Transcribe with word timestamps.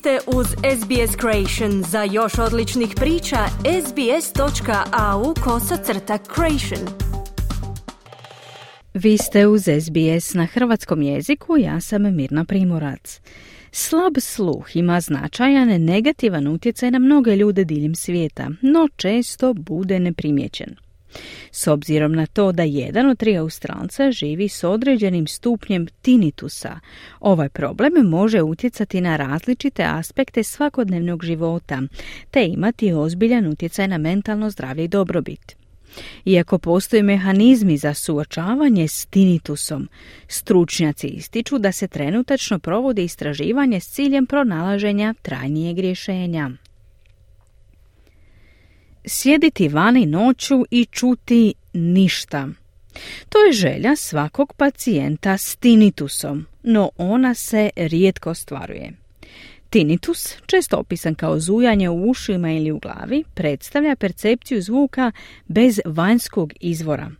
ste 0.00 0.18
uz 0.26 0.46
SBS 0.46 1.16
Creation. 1.20 1.82
Za 1.82 2.02
još 2.02 2.38
odličnih 2.38 2.88
priča, 2.96 3.36
sbs.au 3.86 5.34
kosacrta 5.44 6.18
creation. 6.34 6.88
Vi 8.94 9.18
ste 9.18 9.46
uz 9.46 9.62
SBS 9.62 10.34
na 10.34 10.46
hrvatskom 10.46 11.02
jeziku, 11.02 11.56
ja 11.58 11.80
sam 11.80 12.16
Mirna 12.16 12.44
Primorac. 12.44 13.20
Slab 13.72 14.12
sluh 14.18 14.76
ima 14.76 15.00
značajan 15.00 15.68
negativan 15.68 16.46
utjecaj 16.46 16.90
na 16.90 16.98
mnoge 16.98 17.36
ljude 17.36 17.64
diljem 17.64 17.94
svijeta, 17.94 18.50
no 18.62 18.88
često 18.96 19.54
bude 19.54 20.00
neprimjećen. 20.00 20.89
S 21.52 21.66
obzirom 21.66 22.12
na 22.12 22.26
to 22.26 22.52
da 22.52 22.62
jedan 22.62 23.10
od 23.10 23.18
tri 23.18 23.36
Australca 23.36 24.10
živi 24.10 24.48
s 24.48 24.64
određenim 24.64 25.26
stupnjem 25.26 25.86
tinitusa, 26.02 26.80
ovaj 27.20 27.48
problem 27.48 27.92
može 28.06 28.42
utjecati 28.42 29.00
na 29.00 29.16
različite 29.16 29.84
aspekte 29.84 30.42
svakodnevnog 30.42 31.24
života, 31.24 31.82
te 32.30 32.46
imati 32.46 32.92
ozbiljan 32.92 33.46
utjecaj 33.46 33.88
na 33.88 33.98
mentalno 33.98 34.50
zdravlje 34.50 34.84
i 34.84 34.88
dobrobit. 34.88 35.56
Iako 36.24 36.58
postoje 36.58 37.02
mehanizmi 37.02 37.76
za 37.76 37.94
suočavanje 37.94 38.88
s 38.88 39.06
tinitusom, 39.06 39.88
stručnjaci 40.28 41.06
ističu 41.06 41.58
da 41.58 41.72
se 41.72 41.88
trenutačno 41.88 42.58
provodi 42.58 43.04
istraživanje 43.04 43.80
s 43.80 43.88
ciljem 43.88 44.26
pronalaženja 44.26 45.14
trajnijeg 45.22 45.78
rješenja 45.78 46.50
sjediti 49.04 49.68
vani 49.68 50.06
noću 50.06 50.64
i 50.70 50.84
čuti 50.84 51.54
ništa. 51.72 52.48
To 53.28 53.38
je 53.38 53.52
želja 53.52 53.96
svakog 53.96 54.52
pacijenta 54.52 55.38
s 55.38 55.56
tinitusom, 55.56 56.46
no 56.62 56.90
ona 56.96 57.34
se 57.34 57.70
rijetko 57.76 58.34
stvaruje. 58.34 58.92
Tinnitus, 59.70 60.36
često 60.46 60.76
opisan 60.76 61.14
kao 61.14 61.40
zujanje 61.40 61.88
u 61.88 62.10
ušima 62.10 62.52
ili 62.52 62.72
u 62.72 62.78
glavi, 62.78 63.24
predstavlja 63.34 63.96
percepciju 63.96 64.62
zvuka 64.62 65.12
bez 65.46 65.80
vanjskog 65.84 66.52
izvora. 66.60 67.10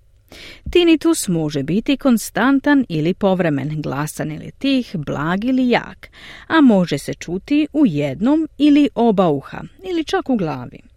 Tinnitus 0.70 1.28
može 1.28 1.62
biti 1.62 1.96
konstantan 1.96 2.86
ili 2.88 3.14
povremen, 3.14 3.82
glasan 3.82 4.32
ili 4.32 4.50
tih, 4.58 4.96
blag 4.96 5.44
ili 5.44 5.68
jak, 5.68 6.10
a 6.46 6.60
može 6.60 6.98
se 6.98 7.14
čuti 7.14 7.66
u 7.72 7.86
jednom 7.86 8.48
ili 8.58 8.88
oba 8.94 9.28
uha, 9.28 9.60
ili 9.90 10.04
čak 10.04 10.30
u 10.30 10.36
glavi. 10.36 10.89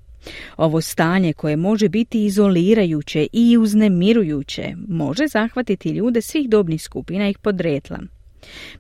Ovo 0.57 0.81
stanje 0.81 1.33
koje 1.33 1.55
može 1.55 1.89
biti 1.89 2.25
izolirajuće 2.25 3.27
i 3.33 3.57
uznemirujuće 3.57 4.73
može 4.88 5.27
zahvatiti 5.27 5.89
ljude 5.89 6.21
svih 6.21 6.49
dobnih 6.49 6.81
skupina 6.81 7.29
ih 7.29 7.38
podretla. 7.39 7.99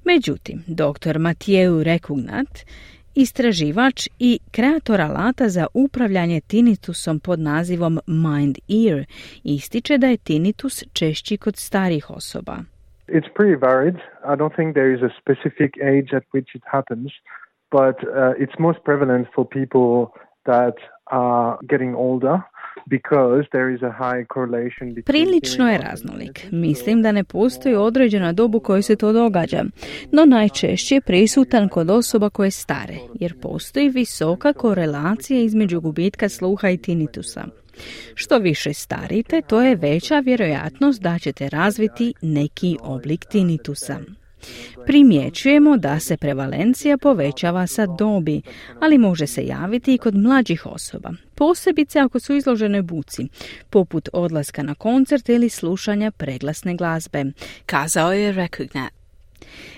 Međutim, 0.03 0.63
dr. 0.67 1.19
Matijeu 1.19 1.83
Rekugnat, 1.83 2.59
istraživač 3.15 4.07
i 4.19 4.39
kreator 4.51 5.01
alata 5.01 5.49
za 5.49 5.67
upravljanje 5.73 6.41
tinitusom 6.41 7.19
pod 7.19 7.39
nazivom 7.39 7.99
Mind 8.07 8.57
Ear, 8.85 9.05
ističe 9.43 9.97
da 9.97 10.07
je 10.07 10.17
tinitus 10.17 10.83
češći 10.93 11.37
kod 11.37 11.55
starih 11.55 12.09
osoba. 12.09 12.57
It's 13.07 13.29
pretty 13.35 13.55
varied. 13.69 13.95
I 14.31 14.35
don't 14.39 14.55
think 14.55 14.73
there 14.73 14.93
is 14.95 15.01
a 15.09 15.11
specific 15.21 15.71
age 15.93 16.09
at 16.17 16.23
which 16.33 16.49
it 16.55 16.63
happens, 16.75 17.11
but 17.71 17.97
uh, 18.03 18.43
it's 18.43 18.57
most 18.59 18.79
prevalent 18.85 19.27
for 19.35 19.43
people 19.59 20.13
that 20.45 20.75
are 21.05 21.57
getting 21.69 21.95
older 21.97 22.39
Prilično 25.05 25.69
je 25.69 25.77
raznolik. 25.77 26.47
Mislim 26.51 27.01
da 27.01 27.11
ne 27.11 27.23
postoji 27.23 27.75
određena 27.75 28.33
dobu 28.33 28.59
kojoj 28.59 28.81
se 28.81 28.95
to 28.95 29.13
događa, 29.13 29.63
no 30.11 30.25
najčešće 30.25 30.95
je 30.95 31.01
prisutan 31.01 31.69
kod 31.69 31.89
osoba 31.89 32.29
koje 32.29 32.51
stare, 32.51 32.95
jer 33.13 33.39
postoji 33.41 33.89
visoka 33.89 34.53
korelacija 34.53 35.39
između 35.39 35.81
gubitka 35.81 36.29
sluha 36.29 36.69
i 36.69 36.77
tinitusa. 36.77 37.43
Što 38.15 38.37
više 38.37 38.73
starite, 38.73 39.41
to 39.41 39.61
je 39.61 39.75
veća 39.75 40.19
vjerojatnost 40.19 41.01
da 41.01 41.19
ćete 41.19 41.49
razviti 41.49 42.13
neki 42.21 42.77
oblik 42.81 43.25
tinitusa. 43.25 43.99
Primjećujemo 44.85 45.77
da 45.77 45.99
se 45.99 46.17
prevalencija 46.17 46.97
povećava 46.97 47.67
sa 47.67 47.85
dobi, 47.85 48.41
ali 48.79 48.97
može 48.97 49.27
se 49.27 49.45
javiti 49.45 49.93
i 49.93 49.97
kod 49.97 50.15
mlađih 50.15 50.65
osoba, 50.65 51.11
posebice 51.35 51.99
ako 51.99 52.19
su 52.19 52.35
izložene 52.35 52.81
buci, 52.81 53.27
poput 53.69 54.09
odlaska 54.13 54.63
na 54.63 54.75
koncert 54.75 55.29
ili 55.29 55.49
slušanja 55.49 56.11
preglasne 56.11 56.75
glazbe, 56.75 57.25
kazao 57.65 58.13
je 58.13 58.31
Recognat. 58.31 59.03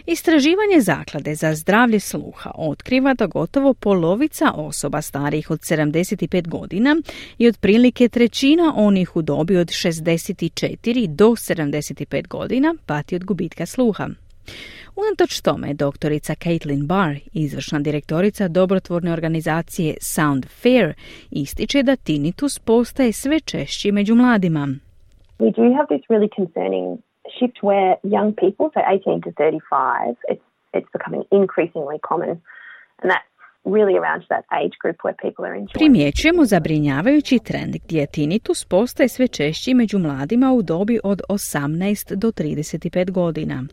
Istraživanje 0.05 0.81
zaklade 0.81 1.35
za 1.35 1.55
zdravlje 1.55 1.99
sluha 1.99 2.51
otkriva 2.55 3.13
da 3.13 3.27
gotovo 3.27 3.73
polovica 3.73 4.51
osoba 4.51 5.01
starijih 5.01 5.51
od 5.51 5.59
75 5.59 6.47
godina 6.47 6.95
i 7.37 7.47
otprilike 7.47 8.09
trećina 8.09 8.73
onih 8.75 9.15
u 9.15 9.21
dobi 9.21 9.57
od 9.57 9.67
64 9.67 11.07
do 11.07 11.27
75 11.27 12.27
godina 12.27 12.75
pati 12.85 13.15
od 13.15 13.23
gubitka 13.23 13.65
sluha. 13.65 14.09
Unatoč 14.95 15.41
tome, 15.41 15.73
doktorica 15.73 16.33
Caitlin 16.43 16.87
Barr, 16.87 17.15
izvršna 17.33 17.79
direktorica 17.79 18.47
dobrotvorne 18.47 19.13
organizacije 19.13 19.95
Sound 20.01 20.45
Fair, 20.61 20.93
ističe 21.31 21.83
da 21.83 21.95
tinnitus 21.95 22.59
postaje 22.59 23.11
sve 23.13 23.39
češći 23.39 23.91
među 23.91 24.15
mladima. 24.15 24.67
We 25.39 25.51
do 25.57 25.63
have 25.77 25.87
this 25.93 26.05
really 26.09 26.29
concerning 26.39 26.85
shift 27.37 27.57
where 27.67 27.91
young 28.03 28.29
people, 28.43 28.65
so 28.73 28.79
18 28.95 29.21
to 29.25 29.31
35, 29.31 30.15
it's, 30.31 30.45
it's 30.73 30.91
becoming 30.97 31.23
increasingly 31.39 31.99
common. 32.09 32.31
And 32.99 33.07
that's 33.11 33.34
Primjećujemo 35.73 36.45
zabrinjavajući 36.45 37.39
trend 37.39 37.75
gdje 37.85 38.05
tinnitus 38.05 38.65
postaje 38.65 39.09
sve 39.09 39.27
češći 39.27 39.73
među 39.73 39.99
mladima 39.99 40.53
u 40.53 40.61
dobi 40.61 40.99
od 41.03 41.21
18 41.29 42.15
do 42.15 42.31
35 42.31 43.11
godina. 43.11 43.63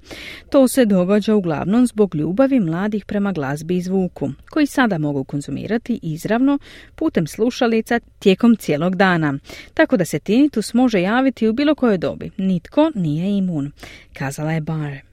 To 0.51 0.69
se 0.69 0.85
događa 0.85 1.35
uglavnom 1.35 1.87
zbog 1.87 2.15
ljubavi 2.15 2.61
mladih 2.61 3.05
prema 3.05 3.33
glazbi 3.33 3.77
i 3.77 3.81
zvuku, 3.81 4.29
koji 4.51 4.67
sada 4.67 4.99
mogu 4.99 5.25
konzumirati 5.25 6.01
izravno 6.03 6.59
putem 6.95 7.27
slušalica 7.27 8.01
tijekom 8.19 8.57
cijelog 8.57 8.97
dana, 8.97 9.35
tako 9.75 9.97
da 9.97 10.05
se 10.05 10.19
tinnitus 10.19 10.75
može 10.75 11.03
javiti 11.03 11.49
u 11.49 11.53
bilo 11.53 11.75
kojoj 11.75 11.99
dobi. 11.99 12.31
Nitko 12.37 12.91
nije 12.95 13.37
imun, 13.39 13.73
kazala 14.19 14.53
je 14.53 14.61
Barr. 14.61 15.12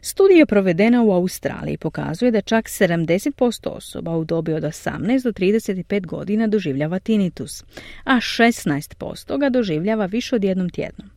Studija 0.00 0.46
provedena 0.46 1.02
u 1.02 1.12
Australiji 1.12 1.76
pokazuje 1.76 2.30
da 2.30 2.40
čak 2.40 2.64
70% 2.64 3.68
osoba 3.68 4.16
u 4.16 4.24
dobi 4.24 4.52
od 4.52 4.62
18 4.62 5.24
do 5.24 5.32
35 5.32 6.06
godina 6.06 6.46
doživljava 6.46 6.98
tinnitus, 6.98 7.64
a 8.04 8.16
16% 8.16 9.38
ga 9.38 9.48
doživljava 9.48 10.06
više 10.06 10.36
od 10.36 10.44
jednom 10.44 10.70
tjednom. 10.70 11.10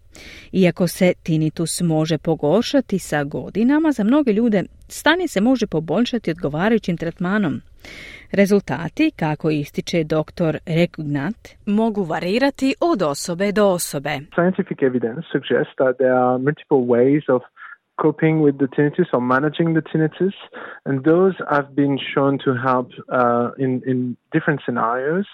Iako 0.52 0.88
se 0.88 1.14
tinnitus 1.24 1.82
može 1.82 2.18
pogoršati 2.18 3.00
sa 3.00 3.24
godinama, 3.24 3.92
za 3.92 4.04
mnoge 4.04 4.34
ljude 4.34 4.64
stanje 4.88 5.28
se 5.28 5.42
može 5.42 5.68
poboljšati 5.68 6.32
odgovarajućim 6.32 6.98
tretmanom. 6.98 7.62
Rezultati, 8.32 9.12
kako 9.16 9.50
ističe 9.50 10.04
dr. 10.04 10.58
Regnat, 10.66 11.50
mogu 11.66 12.04
varirati 12.04 12.76
od 12.80 13.02
osobe 13.02 13.52
do 13.52 13.66
osobe. 13.68 14.10
Scientific 14.10 14.78
evidence 14.82 15.22
suggests 15.32 15.76
that 15.76 15.98
there 15.98 16.18
are 16.26 16.38
multiple 16.38 16.84
ways 16.96 17.24
of 17.36 17.42
coping 18.02 18.42
with 18.42 18.58
the 18.58 18.68
tinnitus 18.68 19.08
or 19.14 19.22
managing 19.22 19.74
the 19.74 19.82
tinnitus, 19.82 20.34
and 20.86 21.04
those 21.04 21.34
have 21.50 21.76
been 21.76 22.00
shown 22.14 22.40
to 22.40 22.56
help 22.56 22.90
uh, 23.12 23.52
in 23.58 23.82
in 23.86 24.18
different 24.36 24.60
scenarios 24.66 25.28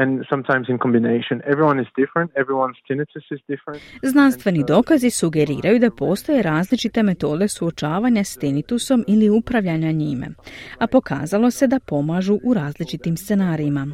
and 0.00 0.10
sometimes 0.30 0.66
in 0.72 0.78
combination. 0.84 1.36
Everyone 1.52 1.78
is 1.84 1.88
different. 2.02 2.28
Everyone's 2.42 2.80
tinnitus 2.88 3.24
is 3.34 3.40
different. 3.52 3.82
Znanstveni 4.02 4.64
dokazi 4.68 5.10
sugeriraju 5.10 5.78
da 5.78 5.90
postoje 5.90 6.42
različite 6.42 7.02
metode 7.02 7.48
suočavanja 7.48 8.24
s 8.24 8.36
tinnitusom 8.36 9.04
ili 9.08 9.30
upravljanja 9.30 9.92
njime, 9.92 10.28
a 10.78 10.86
pokazalo 10.86 11.50
se 11.50 11.66
da 11.66 11.80
pomažu 11.80 12.38
u 12.44 12.54
različitim 12.54 13.16
scenarijima. 13.16 13.86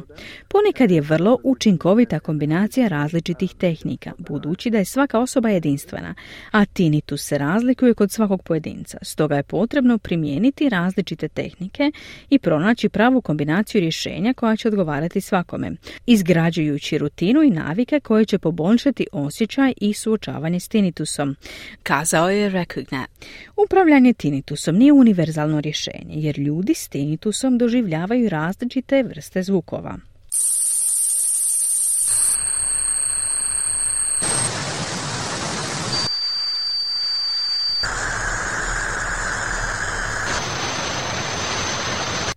Ponekad 0.49 0.91
je 0.91 1.01
vrlo 1.01 1.37
učinkovita 1.43 2.19
kombinacija 2.19 2.87
različitih 2.87 3.55
tehnika, 3.55 4.11
budući 4.17 4.69
da 4.69 4.77
je 4.77 4.85
svaka 4.85 5.19
osoba 5.19 5.49
jedinstvena, 5.49 6.13
a 6.51 6.65
tinnitus 6.65 7.21
se 7.21 7.37
razlikuje 7.37 7.93
kod 7.93 8.11
svakog 8.11 8.43
pojedinca. 8.43 8.97
Stoga 9.01 9.35
je 9.35 9.43
potrebno 9.43 9.97
primijeniti 9.97 10.69
različite 10.69 11.27
tehnike 11.27 11.91
i 12.29 12.39
pronaći 12.39 12.89
pravu 12.89 13.21
kombinaciju 13.21 13.81
rješenja 13.81 14.33
koja 14.33 14.48
će 14.55 14.67
odgovarati 14.67 15.21
svakome, 15.21 15.71
izgrađujući 16.05 16.97
rutinu 16.97 17.43
i 17.43 17.49
navike 17.49 17.99
koje 17.99 18.25
će 18.25 18.39
poboljšati 18.39 19.07
osjećaj 19.11 19.73
i 19.81 19.93
suočavanje 19.93 20.59
s 20.59 20.67
tinitusom, 20.67 21.35
kazao 21.83 22.29
je 22.29 22.49
Recognat. 22.49 23.09
Upravljanje 23.57 24.13
tinitusom 24.13 24.75
nije 24.75 24.93
univerzalno 24.93 25.61
rješenje, 25.61 26.15
jer 26.15 26.39
ljudi 26.39 26.73
s 26.73 26.87
tinitusom 26.87 27.57
doživljavaju 27.57 28.29
različite 28.29 29.03
vrste 29.03 29.43
zvukova. 29.43 30.08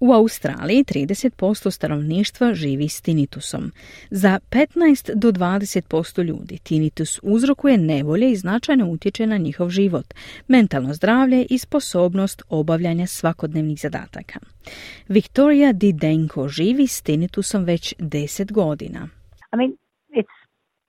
U 0.02 0.12
Australiji 0.12 0.84
30% 0.84 1.70
stanovništva 1.70 2.54
živi 2.54 2.88
s 2.88 3.00
tinitusom. 3.00 3.72
Za 4.10 4.38
15 4.50 5.14
do 5.14 5.32
20% 5.32 6.24
ljudi 6.24 6.58
tinitus 6.58 7.20
uzrokuje 7.22 7.78
nevolje 7.78 8.30
i 8.30 8.36
značajno 8.36 8.90
utječe 8.90 9.26
na 9.26 9.36
njihov 9.36 9.68
život, 9.70 10.14
mentalno 10.48 10.94
zdravlje 10.94 11.46
i 11.50 11.58
sposobnost 11.58 12.42
obavljanja 12.48 13.06
svakodnevnih 13.06 13.80
zadataka. 13.80 14.38
Viktorija 15.08 15.72
Didenko 15.72 16.48
živi 16.48 16.86
s 16.86 17.02
tinitusom 17.02 17.64
već 17.64 17.94
10 17.98 18.52
godina. 18.52 19.08
I 19.52 19.56
mean, 19.56 19.72
it's 20.14 20.36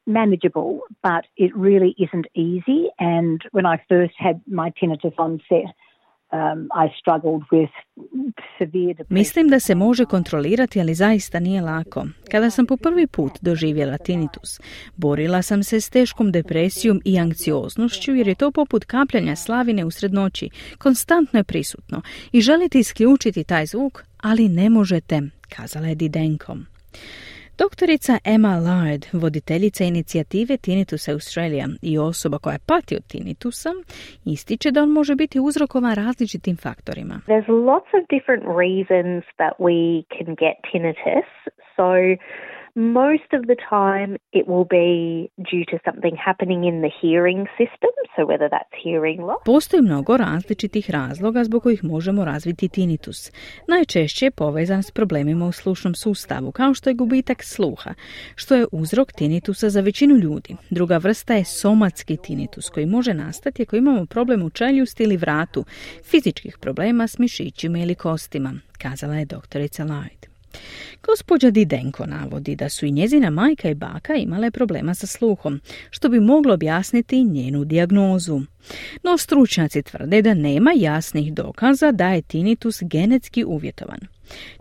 manageable, 0.05 0.71
but 1.03 1.23
it 1.35 1.51
really 1.55 1.93
isn't 2.05 2.27
easy. 2.35 2.81
And 2.97 3.37
when 3.51 3.65
I 3.73 3.77
first 3.89 4.15
had 4.17 4.35
my 4.47 4.71
tinnitus 4.79 5.13
onset, 5.17 5.82
Mislim 9.09 9.47
da 9.47 9.59
se 9.59 9.75
može 9.75 10.05
kontrolirati, 10.05 10.81
ali 10.81 10.93
zaista 10.93 11.39
nije 11.39 11.61
lako. 11.61 12.05
Kada 12.31 12.49
sam 12.49 12.65
po 12.65 12.77
prvi 12.77 13.07
put 13.07 13.31
doživjela 13.41 13.97
tinnitus, 13.97 14.59
borila 14.95 15.41
sam 15.41 15.63
se 15.63 15.81
s 15.81 15.89
teškom 15.89 16.31
depresijom 16.31 17.01
i 17.05 17.19
anksioznošću 17.19 18.15
jer 18.15 18.27
je 18.27 18.35
to 18.35 18.51
poput 18.51 18.85
kapljanja 18.85 19.35
slavine 19.35 19.85
usred 19.85 20.13
noći. 20.13 20.49
Konstantno 20.77 21.39
je 21.39 21.43
prisutno 21.43 22.01
i 22.31 22.41
želite 22.41 22.79
isključiti 22.79 23.43
taj 23.43 23.65
zvuk, 23.65 24.03
ali 24.21 24.49
ne 24.49 24.69
možete, 24.69 25.21
kazala 25.49 25.87
je 25.87 25.95
Didenkom. 25.95 26.65
Doktorica 27.57 28.13
Emma 28.25 28.55
Lard, 28.67 29.03
voditeljica 29.13 29.83
inicijative 29.83 30.57
Tinnitus 30.57 31.07
Australia 31.07 31.65
i 31.81 31.97
osoba 31.97 32.37
koja 32.37 32.57
pati 32.67 32.95
od 32.95 33.03
tinnitusa, 33.11 33.69
ističe 34.25 34.71
da 34.71 34.83
on 34.83 34.89
može 34.89 35.15
biti 35.15 35.39
uzrokovan 35.39 35.95
različitim 35.95 36.57
faktorima. 36.57 37.15
There's 37.27 37.49
lots 37.71 37.89
of 37.97 38.01
different 38.15 38.43
reasons 38.63 39.23
that 39.39 39.53
we 39.67 39.79
can 40.15 40.29
get 40.43 40.55
tinnitus. 40.71 41.29
So 41.75 41.87
Most 42.75 43.29
of 43.33 43.41
the 43.45 43.55
time, 43.69 44.17
it 44.31 44.47
will 44.47 44.67
be 44.67 45.29
due 45.51 45.65
to 45.71 45.77
something 45.85 46.15
happening 46.25 46.63
in 46.63 46.81
the 46.81 46.91
hearing 47.01 47.45
system, 47.57 47.93
so 48.15 48.25
whether 48.25 48.49
that's 48.49 48.73
hearing 48.83 49.21
loss. 49.21 49.43
Postoji 49.45 49.81
mnogo 49.81 50.17
različitih 50.17 50.89
razloga 50.89 51.43
zbog 51.43 51.63
kojih 51.63 51.83
možemo 51.83 52.25
razviti 52.25 52.69
tinnitus. 52.69 53.31
Najčešće 53.67 54.25
je 54.25 54.31
povezan 54.31 54.83
s 54.83 54.91
problemima 54.91 55.45
u 55.45 55.51
slušnom 55.51 55.95
sustavu, 55.95 56.51
kao 56.51 56.73
što 56.73 56.89
je 56.89 56.93
gubitak 56.93 57.43
sluha, 57.43 57.93
što 58.35 58.55
je 58.55 58.65
uzrok 58.71 59.11
tinnitusa 59.11 59.69
za 59.69 59.81
većinu 59.81 60.15
ljudi. 60.15 60.55
Druga 60.69 60.97
vrsta 60.97 61.33
je 61.33 61.45
somatski 61.45 62.17
tinnitus, 62.17 62.69
koji 62.69 62.85
može 62.85 63.13
nastati 63.13 63.63
ako 63.63 63.75
imamo 63.75 64.05
problem 64.05 64.43
u 64.43 64.49
čeljusti 64.49 65.03
ili 65.03 65.17
vratu, 65.17 65.65
fizičkih 66.11 66.57
problema 66.61 67.07
s 67.07 67.19
mišićima 67.19 67.79
ili 67.79 67.95
kostima, 67.95 68.53
kazala 68.81 69.15
je 69.15 69.25
doktorica 69.25 69.83
Lloyd. 69.83 70.32
Gospođa 71.03 71.51
Didenko 71.51 72.05
navodi 72.05 72.55
da 72.55 72.69
su 72.69 72.85
i 72.85 72.91
njezina 72.91 73.29
majka 73.29 73.69
i 73.69 73.75
baka 73.75 74.15
imale 74.15 74.51
problema 74.51 74.95
sa 74.95 75.07
sluhom, 75.07 75.61
što 75.89 76.09
bi 76.09 76.19
moglo 76.19 76.53
objasniti 76.53 77.23
njenu 77.23 77.65
dijagnozu. 77.65 78.41
No 79.03 79.17
stručnjaci 79.17 79.81
tvrde 79.81 80.21
da 80.21 80.33
nema 80.33 80.71
jasnih 80.75 81.33
dokaza 81.33 81.91
da 81.91 82.09
je 82.09 82.21
tinnitus 82.21 82.79
genetski 82.81 83.43
uvjetovan. 83.45 83.99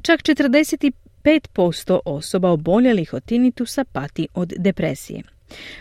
Čak 0.02 0.20
45% 0.20 1.98
osoba 2.04 2.50
oboljelih 2.50 3.14
od 3.14 3.24
tinnitusa 3.24 3.84
pati 3.84 4.28
od 4.34 4.52
depresije. 4.58 5.22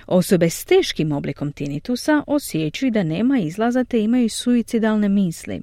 Osobe 0.08 0.50
s 0.50 0.66
teškim 0.66 1.12
oblikom 1.12 1.52
tinitusa 1.52 2.24
osjećaju 2.28 2.92
da 2.92 3.04
nema 3.04 3.40
izlaza 3.40 3.84
te 3.84 4.00
imaju 4.00 4.30
suicidalne 4.30 5.10
misli. 5.10 5.62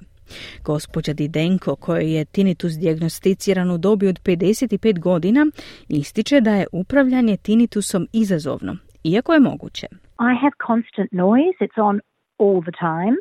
Gospođa 0.64 1.12
Didenko, 1.12 1.76
kojoj 1.76 2.16
je 2.16 2.24
tinnitus 2.24 2.72
dijagnosticiran 2.72 3.70
u 3.70 3.78
dobi 3.78 4.08
od 4.08 4.20
55 4.22 4.98
godina, 4.98 5.46
ističe 5.88 6.40
da 6.40 6.54
je 6.54 6.66
upravljanje 6.72 7.36
tinnitusom 7.36 8.08
izazovno, 8.12 8.76
iako 9.04 9.34
je 9.34 9.40
moguće. 9.40 9.86
I 10.30 10.34
have 10.42 10.54
constant 10.66 11.12
noise, 11.12 11.58
it's 11.60 11.80
on 11.88 12.00
all 12.38 12.60
the 12.62 12.76
time. 12.90 13.16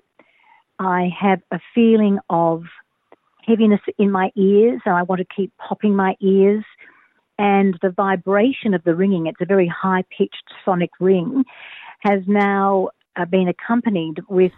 I 0.79 1.01
have 1.21 1.41
a 1.51 1.59
feeling 1.73 2.17
of 2.29 2.61
heaviness 3.47 3.83
in 3.97 4.09
my 4.11 4.27
ears 4.35 4.81
and 4.85 4.95
I 5.01 5.03
want 5.09 5.19
to 5.23 5.35
keep 5.35 5.51
popping 5.69 5.95
my 5.95 6.13
ears 6.19 6.65
and 7.37 7.77
the 7.81 7.89
vibration 7.89 8.73
of 8.73 8.83
the 8.83 8.95
ringing, 8.95 9.27
it's 9.27 9.41
a 9.41 9.45
very 9.45 9.67
high 9.67 10.03
pitched 10.17 10.47
sonic 10.65 10.91
ring, 10.99 11.43
has 11.99 12.21
now 12.27 12.89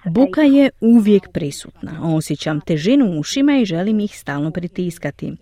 Buka 0.05 0.41
je 0.41 0.69
uvijek 0.81 1.27
prisutna. 1.33 1.91
Osjećam 2.03 2.61
težinu 2.61 3.05
u 3.05 3.19
ušima 3.19 3.57
i 3.57 3.65
želim 3.65 3.99
ih 3.99 4.19
stalno 4.19 4.51
pritiskati. 4.51 5.33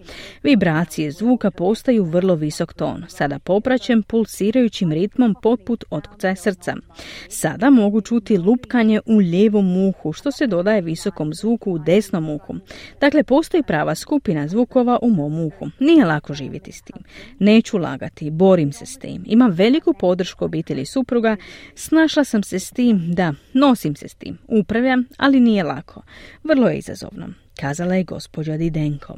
Vibracije 0.43 1.11
zvuka 1.11 1.51
postaju 1.51 2.03
vrlo 2.03 2.35
visok 2.35 2.73
ton. 2.73 3.03
Sada 3.07 3.39
popraćem 3.39 4.03
pulsirajućim 4.03 4.91
ritmom 4.91 5.35
poput 5.41 5.83
otkucaja 5.89 6.35
srca. 6.35 6.75
Sada 7.29 7.69
mogu 7.69 8.01
čuti 8.01 8.37
lupkanje 8.37 8.99
u 9.05 9.17
lijevom 9.17 9.87
uhu, 9.87 10.13
što 10.13 10.31
se 10.31 10.47
dodaje 10.47 10.81
visokom 10.81 11.33
zvuku 11.33 11.71
u 11.71 11.79
desnom 11.79 12.29
uhu. 12.29 12.55
Dakle, 13.01 13.23
postoji 13.23 13.63
prava 13.63 13.95
skupina 13.95 14.47
zvukova 14.47 14.99
u 15.01 15.09
mom 15.09 15.39
uhu. 15.39 15.69
Nije 15.79 16.05
lako 16.05 16.33
živjeti 16.33 16.71
s 16.71 16.81
tim. 16.81 17.03
Neću 17.39 17.77
lagati, 17.77 18.31
borim 18.31 18.71
se 18.71 18.85
s 18.85 18.97
tim. 18.97 19.23
Imam 19.25 19.51
veliku 19.51 19.93
podršku 19.93 20.45
obitelji 20.45 20.85
supruga. 20.85 21.37
Snašla 21.75 22.23
sam 22.23 22.43
se 22.43 22.59
s 22.59 22.71
tim 22.71 23.06
da, 23.13 23.33
nosim 23.54 23.95
se 23.95 24.07
s 24.07 24.15
tim, 24.15 24.38
upravljam, 24.48 25.06
ali 25.18 25.39
nije 25.39 25.63
lako. 25.63 26.01
Vrlo 26.44 26.68
je 26.68 26.77
izazovno, 26.77 27.27
kazala 27.59 27.95
je 27.95 28.04
gospođa 28.04 28.57
Didenko. 28.57 29.18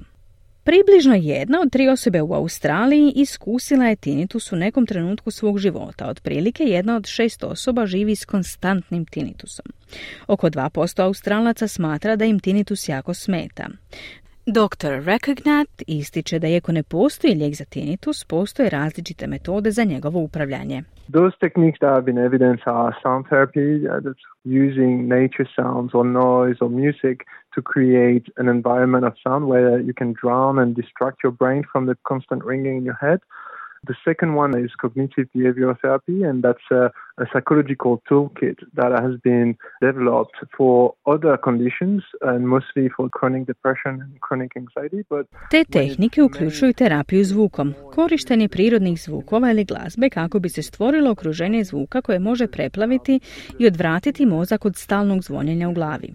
Približno 0.64 1.16
jedna 1.16 1.62
od 1.62 1.72
tri 1.72 1.88
osobe 1.88 2.22
u 2.22 2.34
Australiji 2.34 3.14
iskusila 3.16 3.86
je 3.86 3.96
tinitus 3.96 4.52
u 4.52 4.56
nekom 4.56 4.86
trenutku 4.86 5.32
svog 5.32 5.60
života. 5.60 6.08
Otprilike 6.08 6.64
jedna 6.64 6.96
od 6.96 7.08
šest 7.08 7.44
osoba 7.44 7.86
živi 7.86 8.16
s 8.16 8.26
konstantnim 8.26 9.06
tinitusom. 9.06 9.66
Oko 10.28 10.50
2% 10.50 11.04
Australaca 11.04 11.68
smatra 11.68 12.16
da 12.16 12.26
im 12.26 12.40
tinitus 12.40 12.90
jako 12.90 13.14
smeta. 13.14 13.68
Dr. 14.54 15.06
Recognat 15.06 15.70
ističe 15.88 16.40
da 16.40 16.48
iako 16.48 16.72
ne 16.72 16.84
postoji 16.84 17.34
lijek 17.34 17.56
za 17.56 17.66
tinnitus, 17.66 18.26
postoje 18.26 18.70
različite 18.70 19.28
metode 19.28 19.72
za 19.72 19.84
njegovo 19.84 20.20
upravljanje. 20.20 20.84
Those 21.14 21.38
techniques 21.40 21.80
that 21.80 21.90
have 21.90 22.06
been 22.06 22.26
evidenced 22.26 22.64
are 22.66 22.96
sound 23.04 23.26
therapy, 23.30 23.68
that's 24.04 24.24
using 24.46 24.94
nature 25.08 25.48
sounds 25.56 25.92
or 25.94 26.06
noise 26.06 26.58
or 26.62 26.70
music 26.84 27.18
to 27.56 27.62
create 27.72 28.26
an 28.42 28.48
environment 28.58 29.04
of 29.10 29.14
sound 29.26 29.44
where 29.52 29.74
you 29.88 29.94
can 30.00 30.14
drown 30.22 30.54
and 30.62 30.76
distract 30.82 31.18
your 31.24 31.36
brain 31.42 31.64
from 31.72 31.86
the 31.86 31.96
constant 32.10 32.42
ringing 32.52 32.76
in 32.78 32.84
your 32.90 33.00
head. 33.08 33.20
The 33.88 33.96
second 34.06 34.36
one 34.36 34.54
is 34.66 34.72
cognitive 34.82 35.28
behavioral 35.36 35.76
therapy, 35.82 36.24
and 36.24 36.44
that's 36.44 36.68
a, 36.72 36.92
a, 37.18 37.26
psychological 37.32 38.02
toolkit 38.10 38.58
that 38.74 38.92
has 39.06 39.16
been 39.24 39.56
developed 39.82 40.38
for 40.58 40.94
other 41.06 41.38
conditions 41.38 42.04
and 42.22 42.48
mostly 42.48 42.90
for 42.96 43.10
chronic 43.10 43.46
depression 43.48 44.02
and 44.04 44.20
chronic 44.22 44.52
anxiety. 44.56 45.04
But 45.10 45.26
Te 45.52 45.64
tehnike 45.64 46.24
uključuju 46.24 46.74
terapiju 46.74 47.24
zvukom, 47.24 47.74
korištenje 47.96 48.48
prirodnih 48.50 49.02
zvukova 49.02 49.52
ili 49.52 49.66
glazbe 49.66 50.10
kako 50.10 50.40
bi 50.40 50.50
se 50.50 50.62
stvorilo 50.62 51.12
okruženje 51.12 51.64
zvuka 51.64 52.02
koje 52.02 52.20
može 52.20 52.48
preplaviti 52.48 53.20
i 53.60 53.68
odvratiti 53.68 54.26
mozak 54.26 54.66
od 54.66 54.76
stalnog 54.76 55.24
zvonjenja 55.24 55.70
u 55.70 55.74
glavi. 55.74 56.14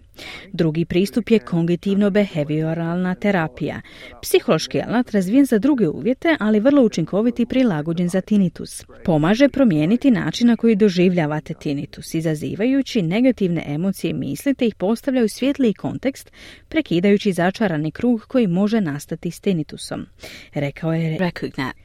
Drugi 0.53 0.85
pristup 0.85 1.31
je 1.31 1.39
kognitivno-behavioralna 1.39 3.15
terapija, 3.15 3.81
psihološki 4.23 4.81
alat 4.81 5.11
razvijen 5.11 5.45
za 5.45 5.59
druge 5.59 5.89
uvjete, 5.89 6.37
ali 6.41 6.61
vrlo 6.61 6.83
učinkoviti 6.83 7.47
prilagođen 7.55 8.09
za 8.09 8.21
tinnitus. 8.21 8.85
Pomaže 9.05 9.49
promijeniti 9.49 10.11
način 10.11 10.47
na 10.47 10.57
koji 10.57 10.77
doživljavate 10.77 11.55
tinnitus, 11.55 12.15
izazivajući 12.15 13.03
negativne 13.03 13.65
emocije 13.67 14.11
i 14.11 14.15
misli 14.15 14.55
ih 14.61 14.75
postavljaju 14.75 15.29
svjetliji 15.29 15.75
kontekst, 15.75 16.33
prekidajući 16.69 17.33
začarani 17.33 17.91
krug 17.91 18.21
koji 18.29 18.47
može 18.47 18.81
nastati 18.81 19.31
s 19.31 19.41
tinnitusom, 19.41 20.07
rekao 20.55 20.93
je 20.93 21.19
Recognat. 21.19 21.77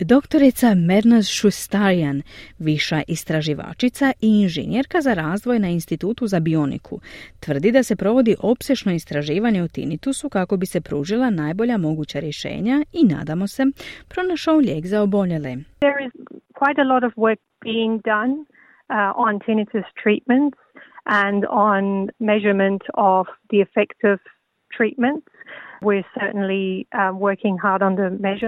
Doktorica 0.00 0.74
Mernaz 0.74 1.28
Šustarijan, 1.28 2.22
viša 2.58 3.02
istraživačica 3.08 4.12
i 4.20 4.42
inženjerka 4.42 5.00
za 5.00 5.14
razvoj 5.14 5.58
na 5.58 5.68
Institutu 5.68 6.26
za 6.26 6.40
bioniku, 6.40 7.00
tvrdi 7.40 7.72
da 7.72 7.82
se 7.82 7.96
provodi 7.96 8.36
opsešno 8.42 8.92
istraživanje 8.92 9.62
o 9.62 9.68
tinitusu 9.68 10.28
kako 10.28 10.56
bi 10.56 10.66
se 10.66 10.80
pružila 10.80 11.30
najbolja 11.30 11.76
moguća 11.78 12.18
rješenja 12.18 12.84
i 12.92 13.04
nadamo 13.04 13.46
se 13.46 13.62
pronašao 14.08 14.56
lijek 14.56 14.86
za 14.86 15.02
oboljele. 15.02 15.56
There 15.80 16.00
is 16.06 16.12
quite 16.60 16.80
a 16.84 16.88
lot 16.92 17.04
of 17.04 17.12
work 17.14 17.40
being 17.64 17.94
done 18.12 18.32
uh, 18.34 19.26
on 19.26 19.40
tinnitus 19.46 19.86
treatments 20.02 20.58
and 21.04 21.44
on 21.50 21.82
measurement 22.18 22.82
of 22.94 23.26
the 23.50 23.60
effect 23.66 24.00
of 24.12 24.18
treatments. 24.76 25.28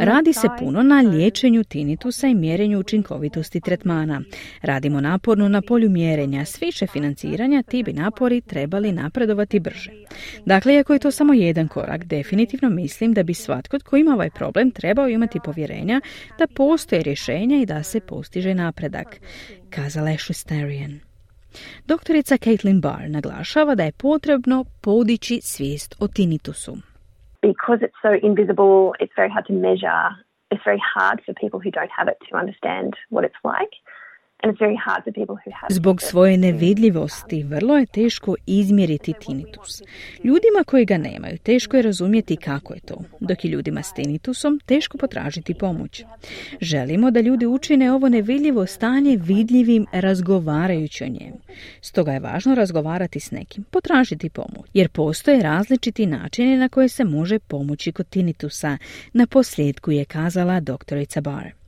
Radi 0.00 0.32
se 0.32 0.48
puno 0.58 0.82
na 0.82 1.00
liječenju 1.00 1.64
tinitusa 1.64 2.26
i 2.26 2.34
mjerenju 2.34 2.78
učinkovitosti 2.78 3.60
tretmana. 3.60 4.22
Radimo 4.62 5.00
naporno 5.00 5.48
na 5.48 5.62
polju 5.62 5.90
mjerenja. 5.90 6.44
S 6.44 6.62
više 6.62 6.86
financiranja 6.86 7.62
ti 7.62 7.82
bi 7.82 7.92
napori 7.92 8.40
trebali 8.40 8.92
napredovati 8.92 9.60
brže. 9.60 9.90
Dakle, 10.46 10.78
ako 10.78 10.92
je 10.92 10.98
to 10.98 11.10
samo 11.10 11.32
jedan 11.32 11.68
korak, 11.68 12.04
definitivno 12.04 12.70
mislim 12.70 13.12
da 13.12 13.22
bi 13.22 13.34
svatko 13.34 13.78
tko 13.78 13.96
ima 13.96 14.14
ovaj 14.14 14.30
problem 14.30 14.70
trebao 14.70 15.08
imati 15.08 15.38
povjerenja 15.44 16.00
da 16.38 16.46
postoje 16.46 17.02
rješenja 17.02 17.56
i 17.56 17.66
da 17.66 17.82
se 17.82 18.00
postiže 18.00 18.54
napredak, 18.54 19.20
kazala 19.70 20.10
je 20.10 20.18
Shustarian. 20.18 21.00
Doktorica 21.86 22.36
Caitlin 22.36 22.80
Barr 22.80 23.10
naglašava 23.10 23.74
da 23.74 23.84
je 23.84 23.92
potrebno 23.92 24.64
podići 24.80 25.40
svijest 25.42 25.94
o 25.98 26.08
tinitusu. 26.08 26.89
Because 27.42 27.78
it's 27.82 27.94
so 28.02 28.18
invisible, 28.22 28.94
it's 29.00 29.12
very 29.16 29.30
hard 29.30 29.46
to 29.46 29.52
measure. 29.52 30.10
It's 30.50 30.62
very 30.64 30.82
hard 30.94 31.22
for 31.24 31.32
people 31.34 31.60
who 31.60 31.70
don't 31.70 31.90
have 31.96 32.08
it 32.08 32.18
to 32.28 32.36
understand 32.36 32.94
what 33.08 33.24
it's 33.24 33.34
like. 33.44 33.70
Zbog 35.70 36.02
svoje 36.02 36.36
nevidljivosti 36.36 37.42
vrlo 37.42 37.76
je 37.76 37.86
teško 37.86 38.34
izmjeriti 38.46 39.14
tinnitus. 39.26 39.82
Ljudima 40.24 40.64
koji 40.66 40.84
ga 40.84 40.98
nemaju 40.98 41.38
teško 41.38 41.76
je 41.76 41.82
razumjeti 41.82 42.36
kako 42.36 42.74
je 42.74 42.80
to, 42.80 42.96
dok 43.20 43.44
je 43.44 43.50
ljudima 43.50 43.82
s 43.82 43.92
tinnitusom 43.92 44.60
teško 44.66 44.98
potražiti 44.98 45.54
pomoć. 45.54 46.04
Želimo 46.60 47.10
da 47.10 47.20
ljudi 47.20 47.46
učine 47.46 47.92
ovo 47.92 48.08
nevidljivo 48.08 48.66
stanje 48.66 49.16
vidljivim 49.16 49.86
razgovarajući 49.92 51.04
o 51.04 51.08
njemu. 51.08 51.40
Stoga 51.80 52.12
je 52.12 52.20
važno 52.20 52.54
razgovarati 52.54 53.20
s 53.20 53.30
nekim, 53.30 53.64
potražiti 53.70 54.30
pomoć, 54.30 54.70
jer 54.74 54.88
postoje 54.88 55.42
različiti 55.42 56.06
načini 56.06 56.56
na 56.56 56.68
koje 56.68 56.88
se 56.88 57.04
može 57.04 57.38
pomoći 57.38 57.92
kod 57.92 58.08
tinnitusa. 58.08 58.78
Na 59.12 59.26
posljedku 59.26 59.90
je 59.90 60.04
kazala 60.04 60.60
doktorica 60.60 61.20
Barr. 61.20 61.59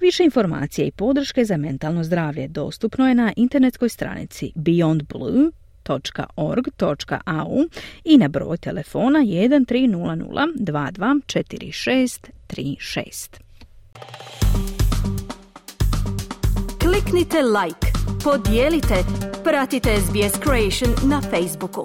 Više 0.00 0.24
informacije 0.24 0.86
i 0.86 0.90
podrške 0.90 1.44
za 1.44 1.56
mentalno 1.56 2.04
zdravlje 2.04 2.48
dostupno 2.48 3.08
je 3.08 3.14
na 3.14 3.32
internetskoj 3.36 3.88
stranici 3.88 4.52
beyondblue.org.au 5.86 7.64
i 8.04 8.18
na 8.18 8.28
broj 8.28 8.58
telefona 8.58 9.18
1300 9.18 10.46
224636. 10.58 13.30
Kliknite 16.78 17.42
like, 17.42 17.92
podijelite, 18.24 19.04
pratite 19.44 20.00
SBS 20.00 20.40
Creation 20.40 20.90
na 21.08 21.22
Facebooku. 21.22 21.82